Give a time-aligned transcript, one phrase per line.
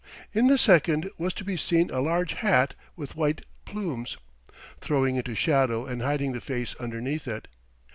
[0.33, 4.17] In the second was to be seen a large hat with white plumes,
[4.79, 7.47] throwing into shadow and hiding the face underneath it.